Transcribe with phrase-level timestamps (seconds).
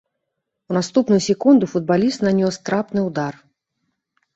[0.71, 3.33] У наступную секунду футбаліст нанёс трапны ўдар.